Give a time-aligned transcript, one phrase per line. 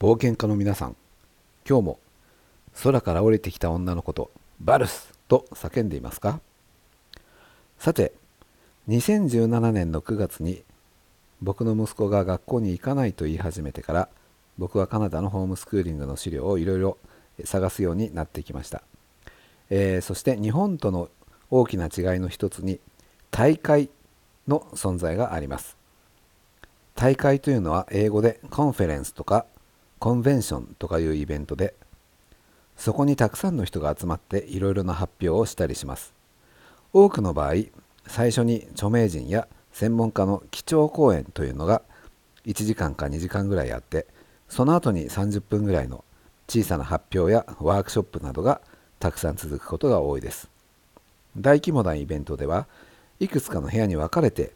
[0.00, 0.96] 冒険家の皆さん
[1.68, 1.98] 今日も
[2.82, 6.40] 空から降りてきた女の子とバルスと叫んでいますか？
[7.78, 8.14] さて
[8.88, 10.62] 2017年の9月に
[11.42, 14.08] 僕の息子が学校に行かないと言い始めてから
[14.56, 16.96] 僕はカナダのホームスクーリングの資料をいろいろ
[17.44, 18.82] 探すようになってきました、
[19.68, 21.10] えー、そして日本との
[21.50, 22.80] 大きな違いの一つに
[23.30, 23.90] 大会
[24.48, 25.76] の存在があります。
[26.94, 29.44] 大会というのは英語で conference とか
[30.00, 31.74] convention とかいうイベントで
[32.74, 36.14] そこにたくさんの人が集まっていろいろな発表をしたりします。
[36.94, 37.64] 多くの場合
[38.06, 41.82] 最初に著名人や専門家の基調講演というのが
[42.46, 44.06] 1時間か2時間ぐらいあって
[44.48, 46.02] その後に30分ぐらいの
[46.48, 48.62] 小さな発表やワークショップなどが
[48.98, 50.48] たくさん続くことが多いです。
[51.36, 52.66] 大規模なイベントでは
[53.20, 54.52] いくつかの部屋に分かれて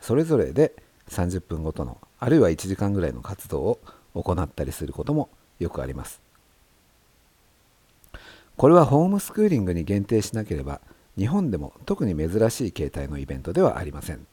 [0.00, 0.72] それぞれで
[1.08, 3.80] 30分ごとのあるいは1時間ぐらいの活動を
[4.14, 5.28] 行ったりすることも
[5.58, 6.20] よくあります。
[8.56, 10.80] これはホームスクーリングに限定しなければ
[11.16, 14.26] 日本でも特に珍しい形態のイベントではありません。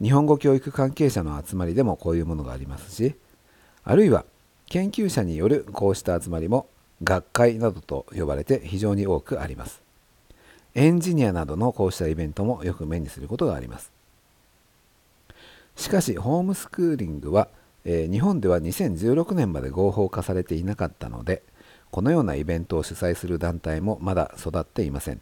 [0.00, 3.14] 日本語教育関係者の集まりでもこういうものがありますし
[3.84, 4.24] あるいは
[4.66, 6.66] 研究者によるこうした集まりも
[7.04, 9.82] 学会などと呼ばれて非常に多くあります。
[10.74, 13.92] エンジニアなどのこうしたイベントもよく目にすることがあります。
[15.76, 17.48] しかしホームスクーリングは、
[17.84, 21.42] えー、日本では2016年まで合法化されていなかったので
[21.90, 25.20] このようなイベントを主催する団体もまだ育っていません。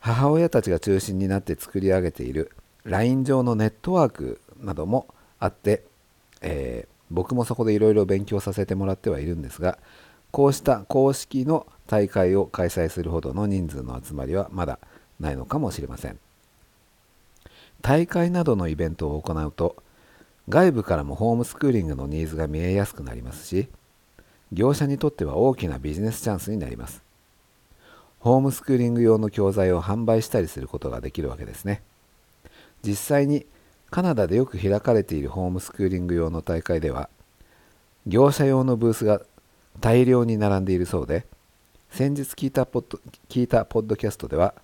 [0.00, 2.50] 母親たちが中心になって作り上げている
[2.84, 5.06] LINE 上のネットワークなども
[5.38, 5.82] あって、
[6.42, 9.78] えー、僕もそこでいろいろ勉強させてもらってはいるんですが
[10.30, 14.78] こうした公式の大会を開催するほどの人数の集まりはまだ
[15.20, 16.18] ないのかもしれません。
[17.80, 19.76] 大会などのイベントを行うと
[20.48, 23.68] 外部からもホームスクーリングのニーズが見えやすくなりますし
[24.52, 27.02] 業者にとっては大きなビジネスチャンスになります。
[28.20, 31.82] ホームスクーリング用の教材を販売したりすることができるわけですね。
[32.82, 33.46] 実際に
[33.90, 37.08] カナダでよく開かれているホームスクーリング用の大会では
[38.06, 39.20] 業者用のブースが
[39.80, 41.26] 大量に並んでいるそうで
[41.90, 44.54] 先日聞いたポッド聞いたポッドキャストでは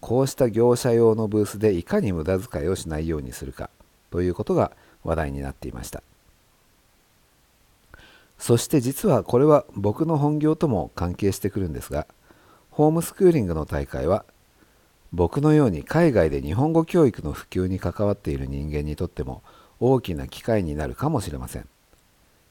[0.00, 3.70] こうした業者用のブースでいかに無駄遣いをしないようにするか
[4.10, 4.72] ということが
[5.06, 6.02] 話題になっていました
[8.38, 12.06] そして実はこれは僕の本業とも関係してくるんですが
[12.70, 14.24] ホームスクーリングの大会は
[15.12, 19.42] 僕のように海外で日本語教育の普及に関わっている人間にとっても
[19.80, 21.68] 大きな機会になるかもしれません。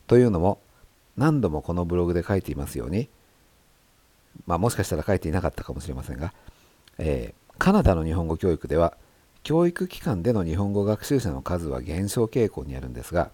[0.07, 0.59] というのも
[1.17, 3.09] 何度もこのブログで書いていますように
[4.45, 6.33] まあもしかしたら書いていなかったかもしれませんが、
[6.97, 8.95] えー、カナダの日本語教育では
[9.45, 13.29] 教育機関での日本語学習者の数は減少傾向にあるんですが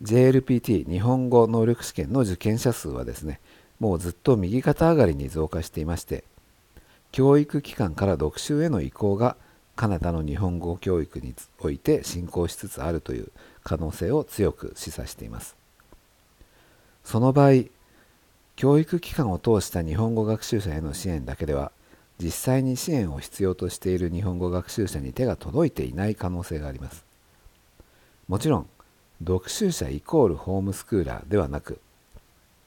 [0.00, 3.40] JLPT 日本語能力試験の受験者数はですね
[3.80, 6.22] もうずっと右肩上がりに増加していまして
[7.10, 9.34] 教育機関から読習への移行が
[9.74, 13.32] カナダの日本語教育において進行しつつあるという
[13.64, 15.56] 可能性を強く示唆しています。
[17.04, 17.64] その場合
[18.54, 21.72] 教育機関を通した日本語学習者への支援だけでは
[22.20, 27.04] 実際に支援を必要としている日本語学習者に手が届いていない可能性があります。
[28.26, 28.66] もちろん
[29.20, 31.80] 読習者イコールホームスクーラーではなく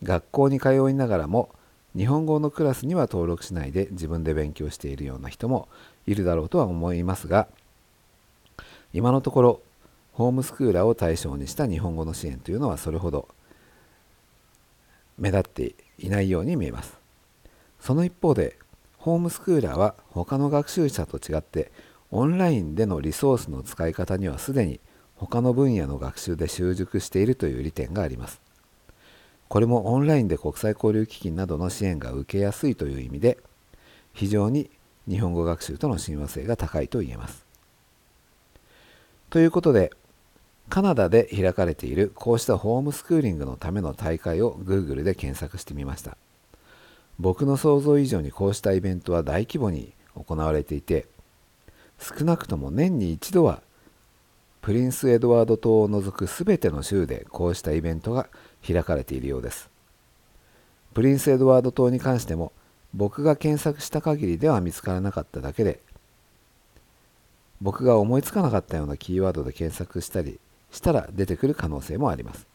[0.04, 1.50] 学校に通いながらも
[1.96, 5.68] 日本語のクラスには登録しないで自分で勉強しているような人も
[6.08, 7.48] いるだろうとは思いますが
[8.94, 9.62] 今のところ
[10.14, 13.28] ホームスクーラーを対象にした日本語の支援というのはそれほど
[15.18, 16.98] 目立っていないように見えます。
[17.80, 18.58] その一方で
[19.02, 21.72] ホームスクーラーは他の学習者と違って
[22.12, 24.80] オンラインでのリソースの使い方にはすでに
[25.16, 28.42] 他の分野の学習で習熟しているという利点があります
[29.48, 33.40] これもオンラインで国際交流基金などの支援が受けやすいという意味で
[34.14, 34.70] 非常に
[35.10, 37.46] 日本語学習との親和性が高いと言えます。
[39.30, 39.92] ということで
[40.70, 46.18] カナダで開かれているこうしたホームスクーリングのための大会を Google で検索してみました。
[47.22, 51.06] 僕の想像以上にこうしたイベントは大規模に行われていて
[52.00, 53.62] 少なくとも年に一度は
[54.62, 58.28] プリンスエドワード島を除く全ての州でこうしたイベントが
[58.68, 59.70] 開かれているようです。
[60.96, 62.54] プリンスエドワード島に関しても
[62.96, 65.80] 僕が検索した限りでは見つからなかっただけで
[67.62, 70.40] 僕が思いつかなかったようなキーワードで検索したり
[70.72, 72.48] したら出てくる可能性もあります。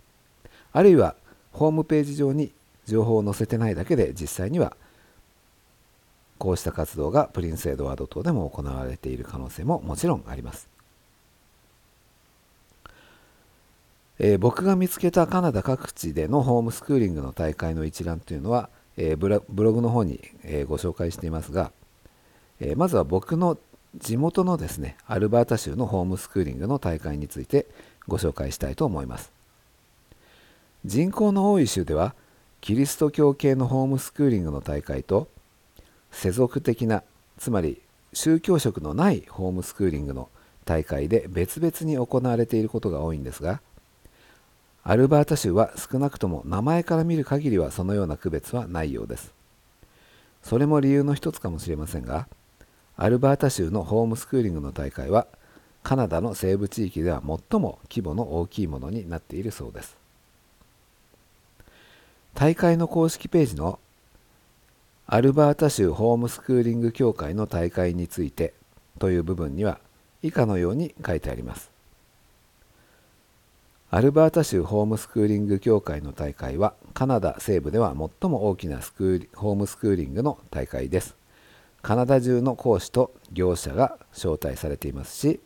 [0.72, 1.14] あるいは
[1.52, 2.52] ホームページ上に
[2.86, 4.76] 情報を載せてないだけで実際には
[6.38, 10.68] こうした活動がプリンスエドワード島でも行われている可能性ももちろんあります。
[14.18, 19.28] えー、僕が見つけたカナダ各地でのホームスクーリングの大会の一覧というのは、えー、ブ
[19.64, 21.70] ログの方に、えー、ご紹介していますが、
[22.60, 23.58] えまずは僕の
[23.98, 27.66] 地元のですねアルバータ州のホームスクーリングの大会について
[28.08, 29.30] ご紹介したいと思います。
[30.86, 32.14] 人口の多い州では
[32.60, 35.28] キリスト教系のホームスクーリングの大会と
[36.10, 37.02] 世俗的な
[37.38, 37.80] つまり
[38.12, 40.28] 宗教色のないホームスクーリングの
[40.64, 43.60] 大会で別々に行われていることが多いんですが
[44.88, 49.34] アルバータ州は少なくとも名前から見る限りはそのような区別はないようです。
[50.44, 52.28] それも理由の一つかもしれませんが、
[52.96, 55.26] アルバータ州のホームスクーリングの大会は
[55.82, 59.96] カナダの西部地域では最も規模の大きいものになっているそうです。
[62.38, 63.78] 大会の公式ページの
[65.06, 68.52] アルバータ州ホームスクーリング協会の大会について
[68.98, 69.80] という部分には
[70.22, 71.70] 以下のように書いてあります。
[73.90, 81.16] アルバータ州ホームスクーリング協会の大会はカナダ西部では最も大きなスクーホームスクーリングの大会です。
[81.80, 85.40] カナダ中の講師と業者が招待されていますし、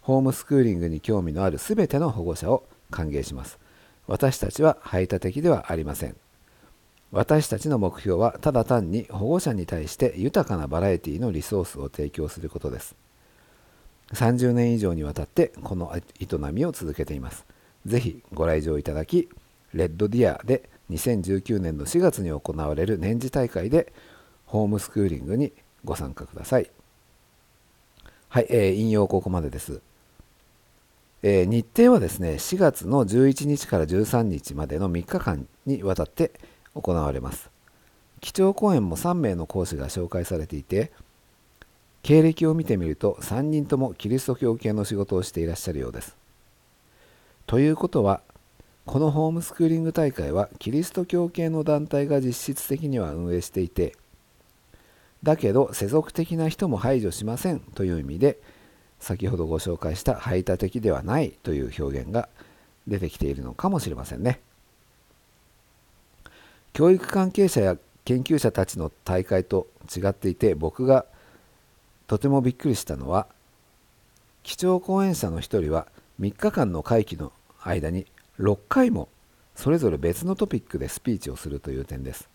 [0.00, 3.58] ホームスクーリングに興味のあるすべての保護者を歓迎します。
[4.06, 6.16] 私たちは排他的ではありません。
[7.10, 12.96] 私たちの目標はただ単に保護者に対して豊かなバラエティのリソースを提供することです。
[14.12, 17.46] 30年以上にわたってこの営みを続けています。
[17.86, 19.28] ぜひご来場いただき、
[19.72, 23.92] レッドディアで2019年の4月に行われる年次大会で
[24.46, 25.52] ホームスクーリングに
[25.84, 26.70] ご参加ください。
[28.28, 29.80] はい、えー、引用ここまでです。
[31.26, 36.32] えー、日程はですね、4月の11日から13日までの3日間にわたって
[36.74, 37.50] 行われます。
[38.20, 40.92] 基調講演も3名の講師が紹介されていて、
[42.02, 46.14] 経歴を見てみると3人ともキリスト教系の仕事をしていらっしゃるようです。
[47.46, 48.20] ということは
[48.84, 53.96] このホームスクーリング大会はキリスト教系の団体が実質的には運営していて
[55.22, 58.38] だけど世俗的な人も排除しませんという意味で
[59.04, 62.30] 先ほどご紹介した排他的ではないという表現が
[62.88, 64.40] 出てきているのかもしれませんね。
[66.72, 71.04] 教育関係者や研究者たちの大会と違っていて僕が
[72.06, 73.26] とてもびっくりしたのは
[74.42, 75.86] 基調講演者の一人は
[76.18, 77.30] 3日間の会期の
[77.62, 78.06] 間に
[78.40, 79.08] 6回も
[79.54, 82.30] それぞれ別のトピックでスピーチをするという点です。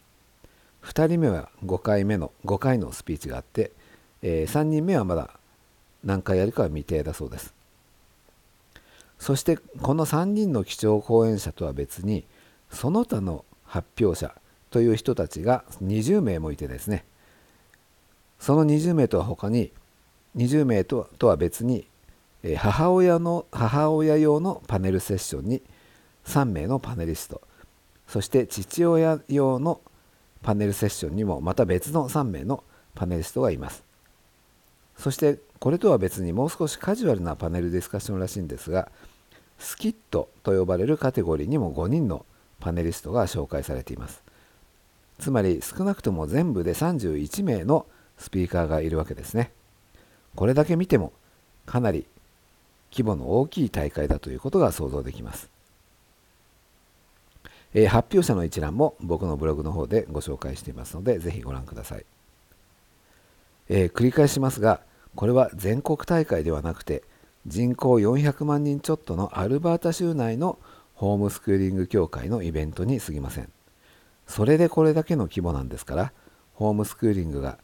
[0.84, 3.72] 2人目は5回目の5回のスピーチがあって、
[4.22, 5.32] えー、3人目はまだ
[6.04, 7.54] 何回やるかは未定だそうです。
[9.18, 12.26] そしてこの3人の基調講演者とは別に
[12.72, 14.34] その他の発表者
[14.72, 17.06] という人たちが20名もいてですね。
[18.40, 19.72] その20名とは他に
[20.38, 21.86] 20名とは別に
[22.58, 25.62] 母親の母親用のパネルセッションに
[26.26, 27.42] 3名のパネリスト
[28.08, 29.82] そして父親用の
[30.42, 32.64] パネルセッションにもまた別の3名の
[32.96, 33.84] パネリストがいます。
[34.98, 38.90] そしてこれとは別にもう少しカジュアルなパネルディスカッションらしいんですが
[39.58, 42.26] スキットと呼ばれるカテゴリーにも5人の
[42.60, 44.24] パネリストが紹介されています
[45.18, 47.86] つまり少なくとも全部で31名の
[48.18, 49.52] スピーカーがいるわけですね
[50.36, 51.12] これだけ見ても
[51.66, 52.06] かなり
[52.92, 55.50] 規模の大きい大会だということが想像できます。
[57.74, 62.06] えー、発表者の一覧も僕のブログの方でご紹介していますので、ぜひご覧ください。
[63.70, 64.82] えー、繰り返しますが、
[65.16, 67.04] これは全国大会ではなくて、
[67.48, 70.60] 人口400万人ちょっとのアルバータ州内の
[70.94, 73.52] ホームスクーリング協会のイベントに過ぎません。
[74.28, 76.14] それでこれだけの規模なんですから、
[76.54, 77.58] ホームスクーリングが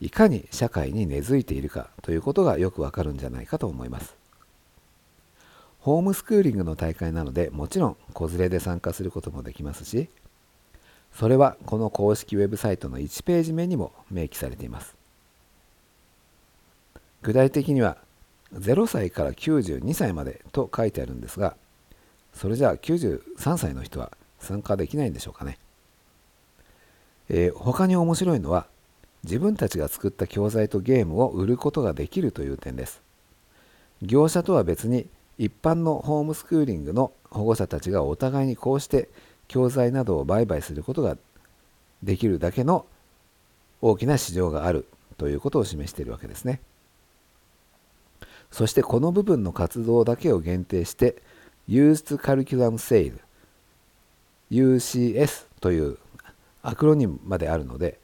[0.00, 4.18] いかに社会に根付いているかということがよくわかるんじゃないかと思います。
[5.88, 10.10] ホームスクーリングの大会なのでもちろん子連れで参加することもできますし
[11.14, 14.97] それはこの公式ウェブサイトの1ページ目にも明記されています
[17.22, 17.96] 具体的には
[18.54, 21.56] 0歳から92歳までと書いてあるんですが
[22.32, 25.58] それじゃあ93歳の人は参加できないんでしょうかね、
[27.28, 28.66] えー、他に面白いのは
[29.24, 33.02] 自分たちが作った教材とゲームを売ることができるという点です
[34.00, 35.08] 業者とは別に
[35.38, 39.08] 一般のホームスクーリングの保護者たちがお互いにこうして
[39.48, 41.16] 教材などを売買することが
[42.02, 42.86] できるだけの
[43.80, 46.60] 大きな市場があるということを示しているわけですね。
[48.50, 51.22] そしてこの部分の活動だけを限定して
[51.68, 53.18] Used Curriculum Sale
[54.50, 55.98] UCS という
[56.62, 57.98] アクロニムまであるので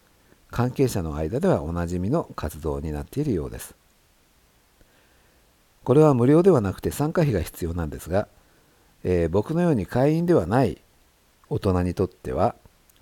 [0.51, 3.75] 関係者の間ではおなじみの活動になっているようです。
[5.83, 8.27] これは無料ではなくて参加費が必要なんですが、
[9.03, 10.81] えー、僕のように会員ではない
[11.51, 12.55] 大人にとっては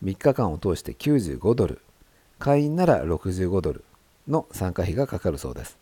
[0.02, 1.80] 3日間を通して95ドル
[2.40, 3.84] 会員なら65ドル
[4.26, 5.76] の参加費がかかるそうです、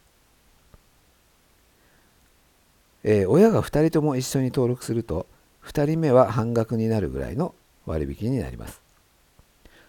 [3.02, 5.26] えー、親が2人とも一緒に登録すると
[5.64, 7.54] 2人目は半額になるぐらいの
[7.86, 8.80] 割引になります。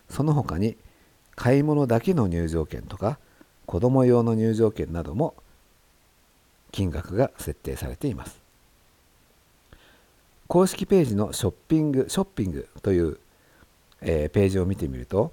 [0.10, 0.76] その他に
[1.36, 3.18] 買い物だけの入場券とか
[3.66, 5.34] 子供用の入場券なども
[6.72, 8.40] 金額が設定されています。
[10.48, 13.18] 公式ページのショッピングショッピングという、
[14.02, 15.32] えー、ページを見てみると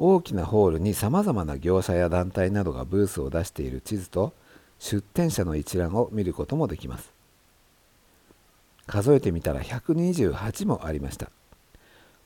[0.00, 4.32] 大きなホールにさまざまな業者や団体などがブースを出している地図と
[4.82, 7.12] 出店者の一覧を見ることもできます。
[8.88, 11.30] 数えてみたら128もありました。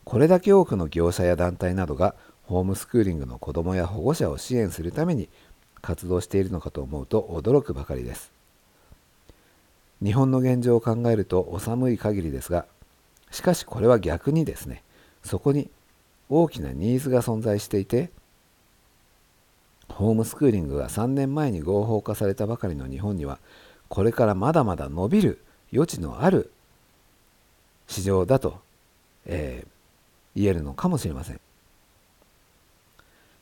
[0.04, 5.28] これだけ多くの業者や団体などがホームスクーリングの子どもや保護者を支援するために
[5.82, 8.32] 活動しているのかと思うと驚くばかりです。
[10.02, 12.64] 日本の現状を考えるとお寒い限りですが
[13.30, 14.82] しかしこれは逆にですね
[15.22, 15.68] そこに
[16.30, 18.10] 大きなニーズが存在していて
[19.88, 23.38] ホームスクーリングが3年前に合法化されたばかりの日本には
[23.88, 25.38] これからまだまだ伸びる
[25.72, 26.50] 余地のある
[27.86, 28.60] 市場だと、
[29.26, 31.40] えー、言えるのかもしれません。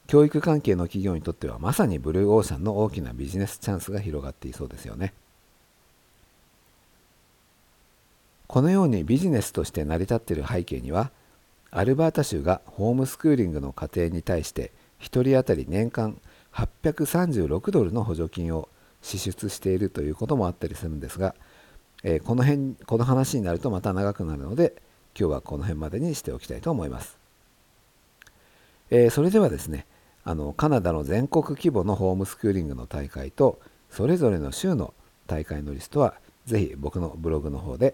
[0.07, 5.15] 教育関係の企業にとってはまさにブルーオーシャンの大きなビジネスチャンスが広がっていそうですよね。
[8.47, 11.11] このようにビジネスとして成り立っている背景には
[11.71, 14.71] アルバータ州がホームスクーリングの家庭に対して
[15.01, 16.21] 1人当たり年間
[16.55, 18.69] 836ドルの補助金を
[19.03, 21.35] 支出しているということもあったりするんですが、
[22.03, 24.75] えー、この辺この話になるとまた長くなるので
[25.19, 27.19] 今日はこの辺までにしておきたいと思います、
[28.91, 29.87] えー、それではですね
[30.25, 34.95] あのカナダの全国規模のホームスクーリングの大会とそれぞれの州の
[35.27, 36.15] 大会のリストは
[36.47, 37.93] ぜひ僕のブログの方で